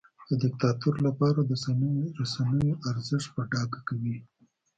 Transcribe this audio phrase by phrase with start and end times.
[0.29, 1.51] د دیکتاتور لپاره د
[2.25, 4.17] رسنیو ارزښت په ډاګه کوي.